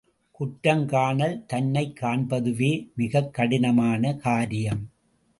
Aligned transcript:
குற்றம் 0.31 0.85
காணல் 0.87 1.45
தன்னைக் 1.45 1.99
காண்பதுவே 2.01 2.87
மிகக் 2.95 3.33
கடினமான 3.33 4.13
காரியம். 4.15 4.89